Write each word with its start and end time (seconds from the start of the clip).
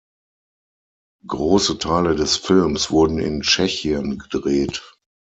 Große 1.27 1.77
Teile 1.77 2.15
des 2.15 2.35
Films 2.35 2.89
wurden 2.89 3.19
in 3.19 3.41
Tschechien 3.41 4.17
gedreht. 4.17 4.81